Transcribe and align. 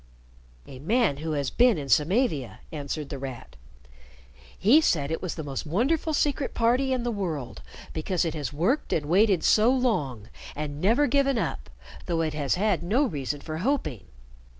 "A 0.65 0.79
man 0.79 1.17
who 1.17 1.33
has 1.33 1.51
been 1.51 1.77
in 1.77 1.87
Samavia," 1.87 2.61
answered 2.71 3.09
The 3.09 3.19
Rat. 3.19 3.55
"He 4.57 4.81
said 4.81 5.11
it 5.11 5.21
was 5.21 5.35
the 5.35 5.43
most 5.43 5.63
wonderful 5.63 6.11
Secret 6.11 6.55
Party 6.55 6.91
in 6.91 7.03
the 7.03 7.11
world, 7.11 7.61
because 7.93 8.25
it 8.25 8.33
has 8.33 8.51
worked 8.51 8.91
and 8.93 9.05
waited 9.05 9.43
so 9.43 9.69
long, 9.69 10.27
and 10.55 10.81
never 10.81 11.05
given 11.05 11.37
up, 11.37 11.69
though 12.07 12.21
it 12.21 12.33
has 12.33 12.55
had 12.55 12.81
no 12.81 13.03
reason 13.05 13.41
for 13.41 13.59
hoping. 13.59 14.05